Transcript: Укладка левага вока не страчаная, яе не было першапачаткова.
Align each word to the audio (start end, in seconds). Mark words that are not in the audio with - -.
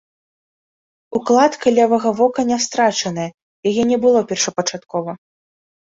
Укладка 1.17 1.65
левага 1.77 2.09
вока 2.21 2.41
не 2.49 2.57
страчаная, 2.65 3.29
яе 3.73 3.83
не 3.93 3.97
было 4.07 4.19
першапачаткова. 4.33 5.11